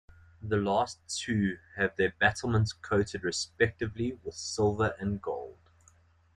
[0.41, 5.59] The last two have their battlements coated respectively with silver and gold.